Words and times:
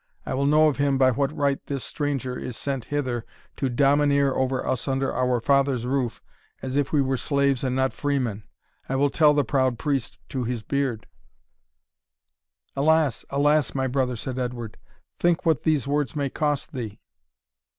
I 0.25 0.33
will 0.33 0.47
know 0.47 0.67
of 0.67 0.77
him 0.77 0.97
by 0.97 1.11
what 1.11 1.31
right 1.31 1.63
this 1.67 1.83
stranger 1.83 2.35
is 2.35 2.57
sent 2.57 2.85
hither 2.85 3.23
to 3.57 3.69
domineer 3.69 4.33
over 4.33 4.65
us 4.65 4.87
under 4.87 5.13
our 5.13 5.39
father's 5.39 5.85
roof, 5.85 6.23
as 6.59 6.75
if 6.75 6.91
we 6.91 7.03
were 7.03 7.17
slaves 7.17 7.63
and 7.63 7.75
not 7.75 7.93
freemen. 7.93 8.41
I 8.89 8.95
will 8.95 9.11
tell 9.11 9.35
the 9.35 9.43
proud 9.43 9.77
priest 9.77 10.17
to 10.29 10.43
his 10.43 10.63
beard" 10.63 11.05
"Alas! 12.75 13.25
alas! 13.29 13.75
my 13.75 13.85
brother," 13.85 14.15
said 14.15 14.39
Edward, 14.39 14.79
"think 15.19 15.45
what 15.45 15.61
these 15.61 15.85
words 15.85 16.15
may 16.15 16.31
cost 16.31 16.71
thee!" 16.73 16.99